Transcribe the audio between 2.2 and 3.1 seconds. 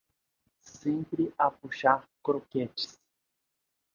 croquetes!